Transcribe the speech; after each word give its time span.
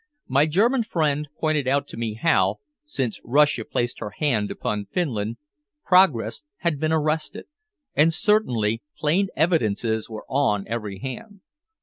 My 0.27 0.47
German 0.47 0.81
friend 0.81 1.27
pointed 1.37 1.67
out 1.67 1.87
to 1.89 1.95
me 1.97 2.15
how, 2.15 2.55
since 2.87 3.19
Russia 3.23 3.63
placed 3.63 3.99
her 3.99 4.09
hand 4.09 4.49
upon 4.49 4.87
Finland, 4.91 5.37
progress 5.85 6.41
had 6.61 6.79
been 6.79 6.91
arrested, 6.91 7.45
and 7.93 8.11
certainly 8.11 8.81
plain 8.97 9.27
evidences 9.35 10.09
were 10.09 10.25
on 10.27 10.67
every 10.67 10.97
hand. 10.97 11.41